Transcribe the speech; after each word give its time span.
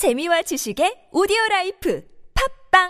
재미와 0.00 0.40
지식의 0.40 1.10
오디오 1.12 1.36
라이프 1.50 2.02
팝빵 2.32 2.88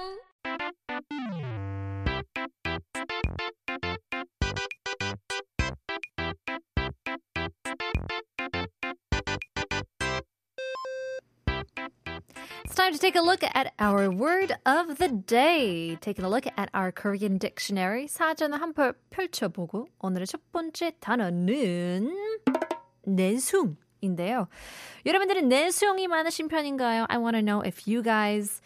It's 12.63 12.77
time 12.77 12.93
to 12.93 13.01
take 13.01 13.17
a 13.17 13.21
look 13.21 13.43
at 13.43 13.75
our 13.81 14.09
word 14.09 14.55
of 14.65 14.99
the 14.99 15.09
day. 15.09 15.97
Taking 15.97 16.25
a 16.25 16.29
look 16.29 16.47
at 16.47 16.71
our 16.73 16.93
Korean 16.93 17.39
dictionary. 17.39 18.07
사전을 18.07 18.61
한번 18.61 18.93
펼쳐보고 19.11 19.89
오늘의 19.99 20.29
첫 20.29 20.53
번째 20.53 20.93
단어는 21.01 22.15
내숭 23.03 23.75
인데요. 24.02 24.48
여러분들은 25.06 25.50
내숭이 25.50 26.08
많으신 26.08 26.48
편인가요? 26.48 27.06
I 27.10 27.18
want 27.18 27.36
to 27.36 27.42
know 27.42 27.62
if 27.66 27.88
you 27.88 28.04
guys 28.04 28.62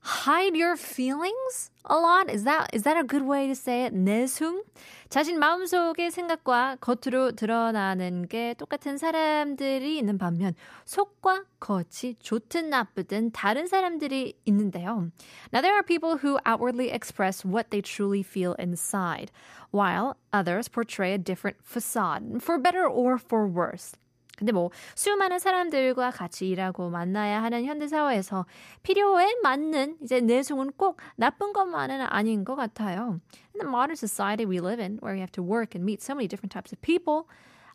hide 0.00 0.56
your 0.56 0.76
feelings 0.76 1.70
a 1.84 1.96
lot. 1.96 2.30
Is 2.30 2.44
that 2.44 2.70
is 2.72 2.84
that 2.84 2.96
a 2.96 3.04
good 3.04 3.24
way 3.24 3.46
to 3.46 3.54
say 3.54 3.84
it? 3.84 3.94
내숭? 3.94 4.62
자신 5.08 5.38
마음속의 5.38 6.10
생각과 6.10 6.76
겉으로 6.80 7.32
드러나는 7.32 8.28
게 8.28 8.54
똑같은 8.54 8.98
사람들이 8.98 9.96
있는 9.98 10.18
반면 10.18 10.54
속과 10.84 11.44
겉이 11.60 12.16
좋든 12.20 12.68
나쁘든 12.68 13.32
다른 13.32 13.66
사람들이 13.66 14.34
있는데요. 14.44 15.10
Now 15.52 15.62
there 15.62 15.74
are 15.74 15.82
people 15.82 16.18
who 16.18 16.38
outwardly 16.46 16.90
express 16.90 17.44
what 17.44 17.70
they 17.70 17.80
truly 17.80 18.22
feel 18.22 18.54
inside, 18.58 19.32
while 19.70 20.16
others 20.32 20.68
portray 20.68 21.14
a 21.14 21.18
different 21.18 21.56
facade, 21.62 22.42
for 22.42 22.58
better 22.58 22.86
or 22.86 23.18
for 23.18 23.48
worse. 23.48 23.96
근데 24.37 24.51
뭐 24.51 24.71
수많은 24.95 25.39
사람들과 25.39 26.11
같이 26.11 26.49
일하고 26.49 26.89
만나야 26.89 27.43
하는 27.43 27.65
현대 27.65 27.87
사회에서 27.87 28.45
필요에 28.81 29.35
맞는 29.43 29.97
이제 30.01 30.21
내숭은 30.21 30.71
꼭 30.75 30.97
나쁜 31.15 31.53
것만은 31.53 32.01
아닌 32.01 32.43
것 32.43 32.55
같아요. 32.55 33.19
In 33.53 33.59
the 33.59 33.67
modern 33.67 33.95
society 33.95 34.45
we 34.45 34.59
live 34.59 34.79
in, 34.79 34.97
where 35.01 35.13
we 35.13 35.19
have 35.19 35.31
to 35.33 35.43
work 35.43 35.75
and 35.75 35.85
meet 35.85 36.01
so 36.01 36.15
many 36.15 36.27
different 36.27 36.51
types 36.51 36.73
of 36.73 36.81
people, 36.81 37.27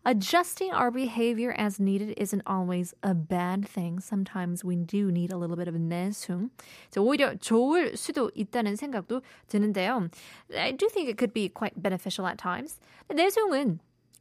adjusting 0.05 0.72
our 0.72 0.91
behavior 0.91 1.55
as 1.56 1.78
needed 1.78 2.14
isn't 2.16 2.42
always 2.44 2.94
a 3.02 3.14
bad 3.14 3.66
thing. 3.66 4.00
Sometimes 4.00 4.64
we 4.64 4.75
do 4.75 5.12
need 5.12 5.32
a 5.32 5.36
little 5.36 5.56
bit 5.56 5.69
of 5.69 5.77
내숭. 5.77 6.50
오히려 6.97 7.36
좋을 7.36 7.97
수도 7.97 8.30
있다는 8.34 8.75
생각도 8.75 9.22
드는데요. 9.47 10.08
I 10.56 10.72
do 10.72 10.88
think 10.88 11.08
it 11.08 11.19
could 11.19 11.32
be 11.32 11.48
quite 11.48 11.80
beneficial 11.80 12.27
at 12.27 12.36
times. 12.36 12.80
내숭은 13.08 13.78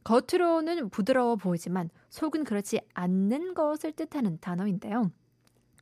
겉으로는 0.08 0.88
부드러워 0.88 1.36
보이지만 1.36 1.90
속은 2.08 2.44
그렇지 2.44 2.80
않는 2.94 3.52
것을 3.52 3.92
뜻하는 3.92 4.38
단어인데요. 4.40 5.10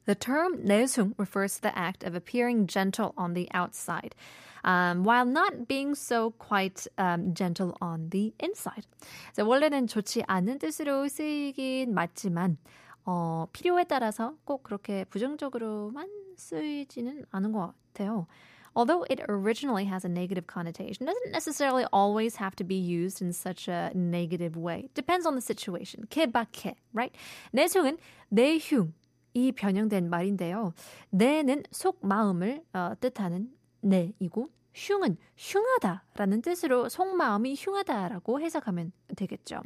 The 0.06 0.16
term 0.16 0.64
내숭 0.64 1.14
refers 1.16 1.60
to 1.60 1.70
the 1.70 1.78
act 1.78 2.04
of 2.04 2.16
appearing 2.16 2.66
gentle 2.66 3.12
on 3.16 3.34
the 3.34 3.48
outside, 3.54 4.16
um, 4.64 5.04
while 5.04 5.24
not 5.24 5.68
being 5.68 5.94
so 5.94 6.32
quite 6.38 6.88
um, 6.98 7.34
gentle 7.34 7.72
on 7.80 8.10
the 8.10 8.34
inside. 8.42 8.88
그래서 9.32 9.48
원래는 9.48 9.86
좋지 9.86 10.24
않은 10.26 10.58
뜻으로 10.58 11.06
쓰이긴 11.06 11.94
맞지만 11.94 12.58
어, 13.04 13.46
필요에 13.52 13.84
따라서 13.84 14.34
꼭 14.44 14.64
그렇게 14.64 15.04
부정적으로만 15.04 16.08
쓰이지는 16.36 17.26
않은 17.30 17.52
것 17.52 17.74
같아요. 17.92 18.26
although 18.75 19.03
it 19.09 19.21
originally 19.27 19.85
has 19.85 20.05
a 20.05 20.09
negative 20.09 20.47
connotation, 20.47 21.05
doesn't 21.05 21.31
necessarily 21.31 21.85
always 21.91 22.37
have 22.37 22.55
to 22.55 22.63
be 22.63 22.75
used 22.75 23.21
in 23.21 23.33
such 23.33 23.67
a 23.67 23.91
negative 23.93 24.55
way. 24.55 24.89
Depends 24.93 25.25
on 25.25 25.35
the 25.35 25.41
situation. 25.41 26.07
개박해, 26.09 26.75
right? 26.93 27.13
내숭은 27.53 27.97
내흉이 28.31 29.51
변형된 29.55 30.09
말인데요. 30.09 30.73
내는 31.11 31.63
속 31.71 31.99
마음을 32.01 32.63
어, 32.73 32.93
뜻하는 32.99 33.49
내이고 33.81 34.49
흉은 34.73 35.17
흉하다라는 35.35 36.41
뜻으로 36.41 36.87
속마음이 36.89 37.55
흉하다라고 37.57 38.39
해석하면 38.39 38.91
되겠죠. 39.15 39.61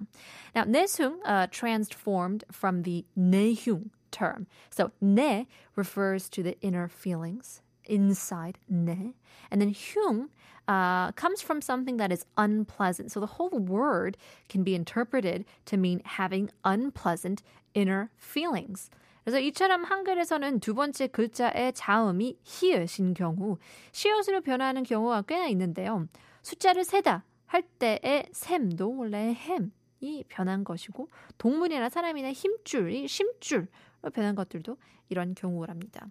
Now, 0.56 0.66
내숭 0.66 1.22
uh, 1.26 1.48
transformed 1.52 2.44
from 2.52 2.84
the 2.84 3.06
내흉 3.16 3.92
term. 4.12 4.48
So, 4.72 4.92
내 5.02 5.46
refers 5.76 6.30
to 6.30 6.42
the 6.42 6.58
inner 6.62 6.88
feelings. 6.88 7.62
Inside 7.89 8.59
내. 8.71 9.15
And 9.51 9.61
then 9.61 9.73
흉 9.73 10.31
uh, 10.69 11.13
comes 11.13 11.43
from 11.43 11.61
something 11.61 11.97
that 11.97 12.13
is 12.13 12.25
unpleasant. 12.37 13.11
So 13.11 13.21
the 13.21 13.27
whole 13.27 13.51
word 13.51 14.17
can 14.49 14.63
be 14.63 14.75
interpreted 14.75 15.45
to 15.67 15.77
mean 15.77 16.01
having 16.05 16.51
unpleasant 16.65 17.43
inner 17.75 18.11
feelings. 18.17 18.91
그래서 19.25 19.39
이처럼 19.39 19.85
한글에서는 19.85 20.61
두 20.61 20.75
번째 20.75 21.09
글자의 21.09 21.73
자음이 21.75 22.39
히읗인 22.43 23.15
경우 23.15 23.59
시옷으로 23.93 24.41
변하는 24.41 24.83
경우가 24.83 25.23
꽤나 25.23 25.47
있는데요. 25.49 26.09
숫자를 26.43 26.85
세다 26.85 27.25
할 27.47 27.63
때의 27.63 28.27
셈도 28.33 28.97
원래 28.97 29.35
햄이 29.35 30.25
변한 30.29 30.65
것이고 30.65 31.09
동물이나 31.37 31.89
사람이나 31.89 32.33
힘줄이 32.33 33.09
심줄로 33.09 33.67
변한 34.13 34.35
것들도 34.35 34.77
이런 35.11 35.35
경우랍니다. 35.35 36.07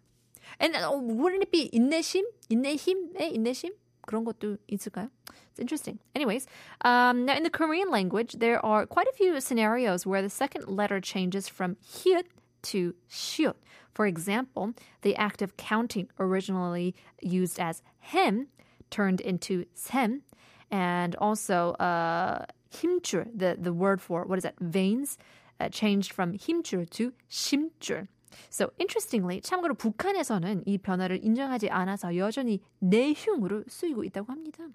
And 0.60 0.76
uh, 0.76 0.90
wouldn't 0.94 1.42
it 1.42 1.50
be 1.50 1.70
인내심? 1.72 2.22
인내힘의 2.50 3.34
인내심? 3.36 3.70
그런 4.06 4.24
것도 4.24 4.58
있을까요? 4.70 5.10
It's 5.50 5.60
interesting. 5.60 5.98
Anyways, 6.14 6.46
um, 6.84 7.24
now 7.24 7.36
in 7.36 7.42
the 7.42 7.50
Korean 7.50 7.90
language, 7.90 8.34
there 8.38 8.64
are 8.64 8.86
quite 8.86 9.06
a 9.06 9.12
few 9.12 9.40
scenarios 9.40 10.04
where 10.04 10.20
the 10.20 10.30
second 10.30 10.68
letter 10.68 11.00
changes 11.00 11.48
from 11.48 11.76
hyut 11.82 12.26
to 12.64 12.94
shiut. 13.08 13.54
For 13.92 14.06
example, 14.06 14.74
the 15.02 15.16
act 15.16 15.42
of 15.42 15.56
counting, 15.56 16.08
originally 16.18 16.94
used 17.22 17.60
as 17.60 17.82
hem, 18.00 18.48
turned 18.90 19.20
into 19.20 19.64
sem, 19.74 20.22
and 20.70 21.14
also 21.16 21.72
uh, 21.74 22.46
힘줄, 22.72 23.28
the, 23.32 23.56
the 23.58 23.72
word 23.72 24.00
for, 24.00 24.24
what 24.24 24.38
is 24.38 24.42
that, 24.42 24.58
veins, 24.60 25.16
uh, 25.60 25.68
changed 25.68 26.12
from 26.12 26.36
힘줄 26.36 26.90
to 26.90 27.12
심줄. 27.30 28.08
So 28.49 28.71
interestingly, 28.79 29.41
참고로 29.41 29.75
북한에서는 29.75 30.63
이 30.65 30.77
변화를 30.77 31.23
인정하지 31.23 31.69
않아서 31.69 32.15
여전히 32.17 32.61
내흉으로 32.79 33.63
쓰이고 33.67 34.03
있다고 34.03 34.31
합니다. 34.31 34.65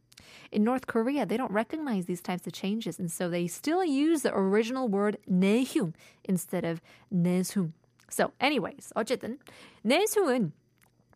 In 0.52 0.62
North 0.62 0.86
Korea, 0.86 1.26
they 1.26 1.36
don't 1.36 1.52
recognize 1.52 2.06
these 2.06 2.22
types 2.22 2.46
of 2.46 2.52
changes, 2.52 2.98
and 2.98 3.10
so 3.12 3.28
they 3.28 3.46
still 3.46 3.84
use 3.84 4.22
the 4.22 4.34
original 4.34 4.88
word 4.88 5.18
내흉 5.28 5.92
instead 6.28 6.64
of 6.64 6.80
내숭. 7.12 7.72
So, 8.10 8.32
anyways, 8.40 8.92
어쨌든 8.94 9.38
내숭은 9.82 10.52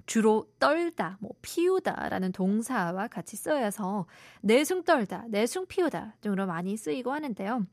주로 0.09 0.48
떨다, 0.59 1.19
뭐 1.21 1.32
피우다라는 1.43 2.32
동사와 2.32 3.09
같이 3.09 3.37
쓰여서 3.37 4.06
내숭 4.41 4.82
떨다, 4.84 5.27
내숭 5.28 5.66
피우다 5.66 6.15
등으로 6.22 6.47
많이 6.47 6.77
쓰이고 6.77 7.12
하는데요. 7.12 7.66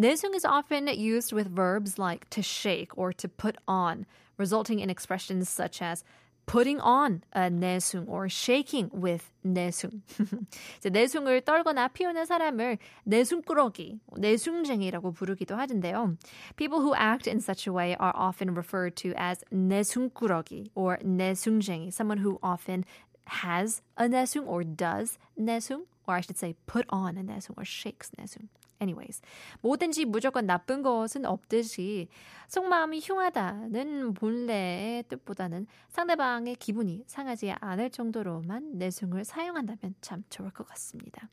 내숭 0.00 0.34
is 0.34 0.44
often 0.44 0.88
used 0.88 1.32
with 1.32 1.48
verbs 1.48 1.98
like 1.98 2.28
to 2.30 2.42
shake 2.42 2.96
or 2.96 3.12
to 3.12 3.28
put 3.28 3.56
on, 3.66 4.06
resulting 4.36 4.80
in 4.80 4.90
expressions 4.90 5.48
such 5.48 5.80
as 5.80 6.04
putting 6.46 6.80
on 6.80 7.22
a 7.32 7.50
내숭 7.50 8.08
or 8.08 8.28
shaking 8.28 8.90
with 8.92 9.30
내숭. 9.46 10.02
내숭을 10.84 11.42
떨거나 11.42 11.88
피우는 11.88 12.26
사람을 12.26 12.78
내숭꾸러기, 13.04 14.00
내숭쟁이라고 14.18 15.12
부르기도 15.12 15.56
하던데요. 15.56 16.16
People 16.56 16.80
who 16.80 16.94
act 16.94 17.26
in 17.26 17.40
such 17.40 17.66
a 17.66 17.72
way 17.72 17.96
are 17.98 18.12
often 18.14 18.54
referred 18.54 18.96
to 18.96 19.14
as 19.16 19.42
내숭꾸러기 19.52 20.70
or 20.74 20.98
내숭쟁이, 20.98 21.92
someone 21.92 22.18
who 22.18 22.38
often 22.42 22.84
has 23.26 23.80
a 23.96 24.08
내숭 24.08 24.46
or 24.46 24.64
does 24.64 25.18
내숭, 25.38 25.86
or 26.06 26.16
I 26.16 26.20
should 26.20 26.36
say 26.36 26.54
put 26.66 26.84
on 26.90 27.16
a 27.16 27.22
내숭 27.22 27.56
or 27.56 27.64
shakes 27.64 28.10
내숭. 28.20 28.48
Anyways, 28.81 29.21
뭐든지 29.61 30.05
무조건 30.05 30.45
나쁜 30.45 30.81
것은 30.81 31.25
없듯이 31.25 32.07
속마음이 32.47 33.01
흉하다는 33.03 34.13
본래의 34.13 35.03
뜻보다는 35.03 35.67
상대방의 35.89 36.55
기분이 36.55 37.03
상하지 37.05 37.51
않을 37.59 37.89
정도로만 37.89 38.77
내숭을 38.77 39.25
사용한다면 39.25 39.95
참 40.01 40.23
좋을 40.29 40.51
것 40.51 40.67
같습니다. 40.69 41.29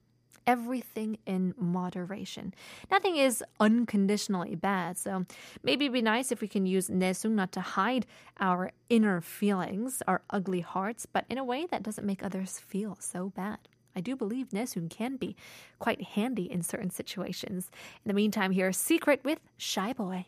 Everything 0.48 1.18
in 1.26 1.54
moderation. 1.58 2.54
Nothing 2.88 3.16
is 3.16 3.42
unconditionally 3.58 4.54
bad, 4.54 4.96
so 4.96 5.24
maybe 5.64 5.86
it'd 5.86 5.92
be 5.92 6.02
nice 6.02 6.30
if 6.30 6.40
we 6.40 6.46
can 6.46 6.66
use 6.66 6.88
내숭 6.88 7.32
not 7.32 7.50
to 7.52 7.60
hide 7.60 8.06
our 8.38 8.70
inner 8.88 9.20
feelings, 9.20 10.02
our 10.06 10.22
ugly 10.30 10.60
hearts, 10.60 11.04
but 11.04 11.24
in 11.28 11.38
a 11.38 11.44
way 11.44 11.66
that 11.66 11.82
doesn't 11.82 12.06
make 12.06 12.22
others 12.22 12.60
feel 12.60 12.96
so 13.00 13.32
bad. 13.34 13.58
I 13.95 14.01
do 14.01 14.15
believe 14.15 14.49
Nesun 14.49 14.89
can 14.89 15.17
be 15.17 15.35
quite 15.79 16.01
handy 16.01 16.49
in 16.49 16.61
certain 16.61 16.89
situations. 16.89 17.69
In 18.05 18.09
the 18.09 18.13
meantime, 18.13 18.51
here's 18.51 18.77
Secret 18.77 19.21
with 19.23 19.39
Shy 19.57 19.93
Boy. 19.93 20.25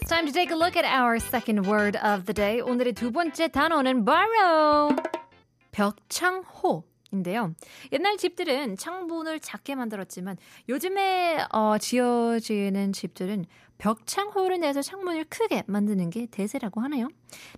It's 0.00 0.10
time 0.10 0.26
to 0.26 0.32
take 0.32 0.50
a 0.50 0.56
look 0.56 0.76
at 0.76 0.84
our 0.84 1.18
second 1.18 1.66
word 1.66 1.96
of 1.96 2.26
the 2.26 2.32
day. 2.32 2.60
오늘의 2.60 2.94
두 2.94 3.12
번째 3.12 3.48
단어는 3.48 4.04
바로 4.04 4.96
벽창호 5.70 6.84
인데요. 7.13 7.53
옛날 7.91 8.17
집들은 8.17 8.77
창문을 8.77 9.39
작게 9.39 9.75
만들었지만 9.75 10.37
요즘에 10.67 11.45
어, 11.51 11.77
지어지는 11.77 12.91
집들은 12.91 13.45
벽창호를 13.77 14.59
내서 14.59 14.81
창문을 14.81 15.25
크게 15.29 15.63
만드는 15.67 16.09
게 16.09 16.25
대세라고 16.27 16.81
하네요. 16.81 17.07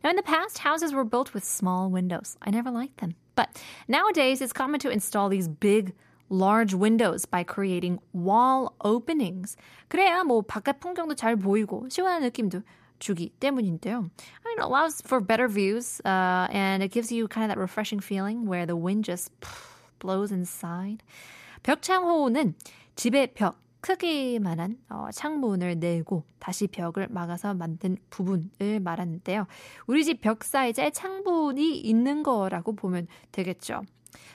Now 0.04 0.10
in 0.10 0.16
the 0.16 0.24
past, 0.24 0.60
houses 0.66 0.94
were 0.94 1.07
built 1.07 1.34
with 1.34 1.46
small 1.46 1.92
windows. 1.92 2.38
I 2.42 2.52
never 2.52 2.72
liked 2.72 2.98
them. 2.98 3.16
But 3.36 3.50
nowadays, 3.88 4.42
it's 4.42 4.54
common 4.54 4.80
to 4.80 4.90
install 4.90 5.30
these 5.30 5.48
big 5.48 5.94
large 6.30 6.74
windows 6.74 7.25
by 7.25 7.44
creating 7.44 8.00
wall 8.13 8.74
openings. 8.84 9.57
그래야 9.88 10.24
뭐 10.24 10.42
바깥 10.42 10.80
풍경도 10.80 11.16
잘 11.16 11.36
보이고 11.36 11.88
시원한 11.90 12.22
느낌도 12.24 12.62
주기 13.00 13.30
때문인데요. 13.39 13.97
I 13.97 14.45
mean, 14.45 14.57
it 14.57 14.63
allows 14.63 15.01
for 15.01 15.19
better 15.19 15.47
views, 15.47 16.01
uh, 16.06 16.47
and 16.51 16.83
it 16.83 16.92
gives 16.92 17.12
you 17.12 17.27
kind 17.27 17.44
of 17.44 17.50
that 17.50 17.59
refreshing 17.59 18.00
feeling 18.00 18.45
where 18.45 18.65
the 18.65 18.75
wind 18.75 19.06
just 19.06 19.31
blows 20.00 20.31
inside. 20.31 21.03
벽창호는 21.63 22.56
집의 22.95 23.33
벽, 23.33 23.57
크기만한 23.81 24.77
어, 24.89 25.09
창문을 25.13 25.77
내고 25.80 26.24
다시 26.39 26.68
벽을 26.68 27.07
막아서 27.09 27.53
만든 27.53 27.97
부분을 28.09 28.80
말하는데요. 28.80 29.45
우리 29.86 30.03
집 30.03 30.21
벽 30.21 30.44
사이즈에 30.44 30.89
창문이 30.89 31.80
있는 31.81 32.24
거라고 32.24 32.75
보면 32.75 33.07
되겠죠. 33.31 33.83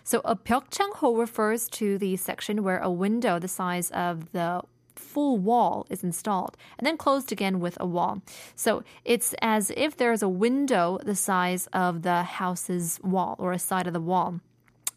So 0.05 0.21
a 0.25 0.35
벽창호 0.35 1.17
refers 1.17 1.69
to 1.71 1.99
the 1.99 2.15
section 2.15 2.65
where 2.65 2.81
a 2.81 2.91
window 2.91 3.41
the 3.41 3.49
size 3.49 3.91
of 3.93 4.31
the 4.33 4.61
full 5.01 5.39
wall 5.39 5.87
is 5.91 6.05
installed 6.05 6.57
and 6.79 6.87
then 6.87 6.97
closed 6.97 7.33
again 7.33 7.61
with 7.61 7.77
a 7.81 7.87
wall. 7.87 8.23
So 8.55 8.83
it's 9.05 9.35
as 9.41 9.73
if 9.77 9.97
there's 9.97 10.23
a 10.23 10.29
window 10.29 10.99
the 11.05 11.17
size 11.17 11.67
of 11.73 12.03
the 12.03 12.23
house's 12.23 13.01
wall 13.03 13.35
or 13.39 13.53
a 13.53 13.59
side 13.59 13.87
of 13.87 13.95
the 13.95 14.03
wall. 14.03 14.41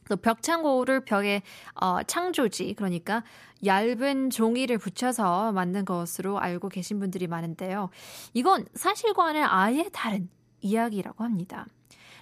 그 0.03 0.17
벽창고를 0.17 1.05
벽에 1.05 1.41
어, 1.75 2.03
창조지 2.03 2.73
그러니까 2.73 3.23
얇은 3.65 4.29
종이를 4.29 4.77
붙여서 4.77 5.53
만든 5.53 5.85
것으로 5.85 6.39
알고 6.39 6.69
계신 6.69 7.00
분들이 7.00 7.27
많은데요. 7.27 7.89
이건 8.33 8.65
사실과는 8.73 9.44
아예 9.44 9.89
다른 9.94 10.29
이야기라고 10.59 11.23
합니다. 11.23 11.67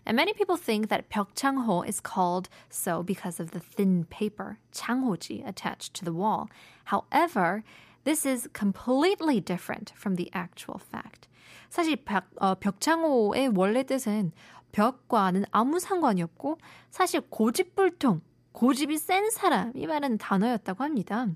And 0.05 0.17
many 0.17 0.33
people 0.33 0.57
think 0.57 0.89
that 0.89 1.09
벽창호 1.09 1.87
is 1.89 2.01
called 2.01 2.49
so 2.69 3.03
because 3.03 3.41
of 3.41 3.51
the 3.51 3.61
thin 3.61 4.05
paper, 4.05 4.59
창호지, 4.73 5.47
attached 5.47 5.95
to 5.95 6.05
the 6.05 6.13
wall. 6.13 6.49
However, 6.87 7.65
this 8.05 8.25
is 8.25 8.49
completely 8.53 9.41
different 9.41 9.93
from 9.97 10.15
the 10.15 10.31
actual 10.33 10.79
fact. 10.79 11.29
사실 11.71 11.97
벽, 12.05 12.25
어, 12.41 12.55
벽창호의 12.55 13.49
원래 13.55 13.83
뜻은 13.83 14.33
벽과는 14.73 15.45
아무 15.51 15.79
상관이 15.81 16.23
없고 16.23 16.59
사실 16.91 17.21
고집불통, 17.23 18.21
고집이 18.52 18.98
센 18.98 19.30
사람이 19.30 19.88
말하는 19.88 20.18
단어였다고 20.18 20.84
합니다. 20.84 21.28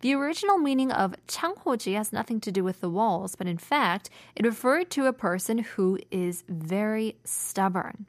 The 0.00 0.14
original 0.14 0.58
meaning 0.58 0.92
of 0.92 1.14
창호지 1.26 1.94
has 1.94 2.14
nothing 2.14 2.40
to 2.40 2.52
do 2.52 2.64
with 2.64 2.80
the 2.80 2.90
walls, 2.90 3.36
but 3.36 3.48
in 3.48 3.58
fact, 3.58 4.08
it 4.34 4.46
referred 4.46 4.90
to 4.90 5.06
a 5.06 5.12
person 5.12 5.64
who 5.76 5.98
is 6.10 6.44
very 6.48 7.18
stubborn. 7.24 8.06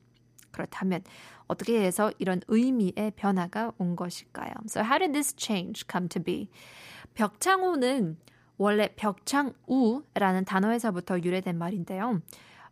그렇다면 0.51 1.03
어떻게 1.48 1.81
해서 1.81 2.12
이런 2.18 2.42
의미의 2.48 3.12
변화가 3.15 3.74
온 3.77 3.95
것일까요? 3.95 4.53
So 4.68 4.83
how 4.83 5.00
did 5.00 5.13
this 5.13 5.36
change 5.36 5.86
come 5.89 6.07
to 6.09 6.21
be? 6.21 6.50
벽창호는 7.13 8.18
원래 8.57 8.88
벽창우라는 8.95 10.45
단어에서부터 10.45 11.19
유래된 11.19 11.57
말인데요. 11.57 12.21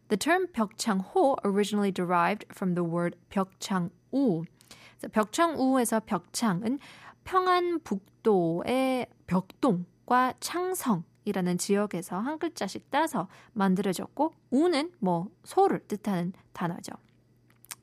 The 0.07 0.17
term 0.17 0.47
벽창호 0.47 1.37
originally 1.43 1.91
derived 1.91 2.45
from 2.51 2.75
the 2.75 2.87
word 2.87 3.17
벽창우. 3.29 4.45
벽창우에서 5.07 6.01
벽창은 6.01 6.79
평안북도의 7.23 9.07
벽동과 9.27 10.33
창성 10.39 11.03
이라는 11.25 11.57
지역에서 11.57 12.17
한 12.17 12.39
글자씩 12.39 12.89
따서 12.89 13.27
만들어졌고 13.53 14.33
우는 14.49 14.91
뭐 14.99 15.27
소를 15.43 15.79
뜻하는 15.87 16.33
단어죠. 16.53 16.93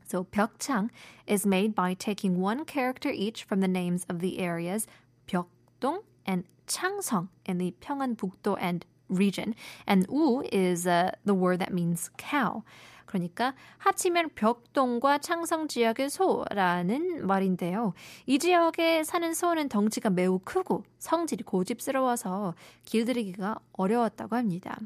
So 0.05 0.25
벽창 0.25 0.89
is 1.29 1.47
made 1.47 1.75
by 1.75 1.95
taking 1.95 2.41
one 2.41 2.65
character 2.67 3.13
each 3.13 3.45
from 3.45 3.61
the 3.61 3.71
names 3.71 4.05
of 4.09 4.21
the 4.21 4.39
areas 4.39 4.87
벽동 5.27 6.03
and 6.29 6.45
창성 6.67 7.29
in 7.49 7.59
the 7.59 7.73
평안북도 7.81 8.57
and 8.61 8.87
region. 9.09 9.55
And 9.87 10.07
우 10.09 10.43
is 10.53 10.87
uh, 10.87 11.11
the 11.25 11.35
word 11.35 11.59
that 11.61 11.73
means 11.73 12.11
cow. 12.19 12.63
그러니까 13.07 13.55
합치면 13.79 14.31
벽동과 14.35 15.19
창성 15.19 15.69
지역의 15.69 16.11
소라는 16.11 17.27
말인데요. 17.27 17.95
이 18.27 18.39
지역에 18.39 19.05
사는 19.05 19.33
소는 19.33 19.69
덩치가 19.69 20.11
매우 20.11 20.39
크고 20.39 20.85
성질이 20.99 21.45
고집스러워서 21.45 22.55
길들이기가 22.85 23.59
어려웠다고 23.73 24.37
합니다. 24.37 24.79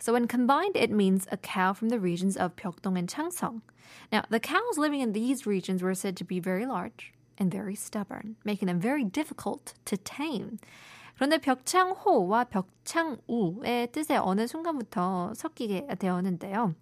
So 0.00 0.12
when 0.12 0.26
combined, 0.26 0.76
it 0.76 0.90
means 0.90 1.28
a 1.30 1.36
cow 1.36 1.72
from 1.72 1.88
the 1.88 2.00
regions 2.00 2.36
of 2.36 2.56
Pyeongdong 2.56 2.98
and 2.98 3.08
Changsong. 3.08 3.62
Now, 4.10 4.24
the 4.28 4.40
cows 4.40 4.76
living 4.76 5.00
in 5.00 5.12
these 5.12 5.46
regions 5.46 5.80
were 5.80 5.94
said 5.94 6.16
to 6.16 6.24
be 6.24 6.40
very 6.40 6.66
large 6.66 7.12
and 7.38 7.52
very 7.52 7.76
stubborn, 7.76 8.34
making 8.44 8.66
them 8.66 8.80
very 8.80 9.04
difficult 9.04 9.74
to 9.84 9.96
tame. 9.96 10.58
그런데 11.22 11.38
벽창호와 11.38 12.46
벽창우의 12.46 13.92
뜻에 13.92 14.16
어느 14.16 14.48
순간부터 14.48 15.34
섞이게 15.36 15.86
되었는데요. 15.96 16.74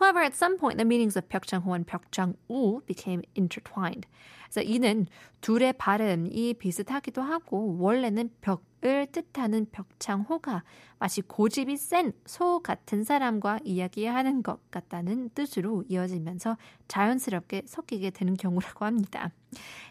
However, 0.00 0.24
at 0.24 0.34
some 0.34 0.58
point, 0.58 0.78
the 0.78 0.84
meanings 0.84 1.16
of 1.16 1.28
벽창호 1.28 1.72
and 1.76 1.86
벽창우 1.86 2.84
became 2.86 3.22
intertwined. 3.38 4.08
그래서 4.43 4.61
이는 4.61 5.05
둘의 5.41 5.73
발음이 5.73 6.55
비슷하기도 6.55 7.21
하고 7.21 7.77
원래는 7.79 8.31
벽을 8.41 9.07
뜻하는 9.11 9.67
벽창호가 9.71 10.63
마치 10.97 11.21
고집이 11.21 11.77
센 11.77 12.13
소 12.25 12.59
같은 12.59 13.03
사람과 13.03 13.59
이야기하는 13.63 14.43
것 14.43 14.69
같다는 14.71 15.29
뜻으로 15.29 15.83
이어지면서 15.87 16.57
자연스럽게 16.87 17.63
섞이게 17.65 18.11
되는 18.11 18.35
경우라고 18.35 18.85
합니다. 18.85 19.31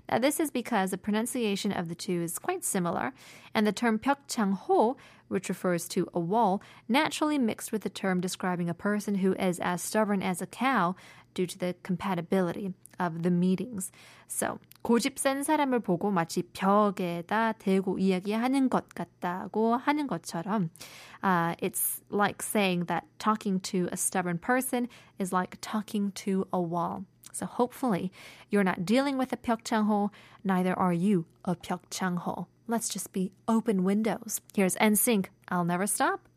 Now, 0.09 0.21
this 0.21 0.41
is 0.41 0.51
because 0.51 0.91
the 0.91 0.99
pronunciation 0.99 1.73
of 1.73 1.89
the 1.89 1.97
two 1.97 2.23
is 2.23 2.39
quite 2.39 2.65
similar, 2.65 3.13
and 3.55 3.67
the 3.67 3.73
term 3.73 3.99
벽창호, 3.99 4.97
which 5.29 5.49
refers 5.49 5.89
to 5.89 6.07
a 6.15 6.21
wall, 6.21 6.63
naturally 6.89 7.39
mixed 7.39 7.73
with 7.73 7.83
the 7.83 7.91
term 7.91 8.21
describing 8.21 8.69
a 8.71 8.75
person 8.75 9.17
who 9.17 9.35
is 9.35 9.61
as 9.61 9.83
stubborn 9.83 10.23
as 10.23 10.41
a 10.41 10.47
cow 10.47 10.95
due 11.35 11.47
to 11.47 11.59
the 11.59 11.75
compatibility 11.83 12.73
of 12.99 13.23
the 13.23 13.31
meetings. 13.31 13.91
So, 14.27 14.59
고집 14.83 15.19
센 15.19 15.43
사람을 15.43 15.81
보고 15.81 16.11
마치 16.11 16.43
벽에다 16.43 17.55
대고 17.59 17.99
이야기하는 17.99 18.69
것 18.69 18.89
같다고 18.91 19.77
하는 19.77 20.07
것처럼, 20.07 20.71
uh, 21.23 21.55
it's 21.61 22.03
like 22.11 22.43
saying 22.43 22.87
that 22.87 23.05
talking 23.19 23.61
to 23.61 23.89
a 23.93 23.97
stubborn 23.97 24.39
person 24.39 24.89
is 25.19 25.33
like 25.33 25.59
talking 25.61 26.13
to 26.13 26.47
a 26.53 26.61
wall. 26.61 27.05
So 27.33 27.47
hopefully 27.47 28.11
you're 28.51 28.65
not 28.65 28.85
dealing 28.85 29.19
with 29.19 29.33
a 29.33 29.37
벽창호, 29.37 30.11
neither 30.45 30.77
are 30.79 30.93
you 30.93 31.27
a 31.45 31.55
벽창호. 31.55 32.47
Let's 32.67 32.89
just 32.89 33.13
be 33.13 33.33
open 33.47 33.85
windows. 33.85 34.41
Here's 34.55 34.75
NSYNC, 34.77 35.27
I'll 35.49 35.65
Never 35.65 35.87
Stop. 35.87 36.29